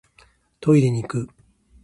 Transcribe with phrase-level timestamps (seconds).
[0.61, 1.29] トイレいく